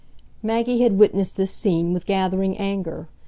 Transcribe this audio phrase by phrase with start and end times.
[0.41, 3.07] Maggie had witnessed this scene with gathering anger.